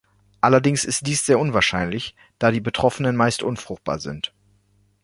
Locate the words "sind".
3.99-4.33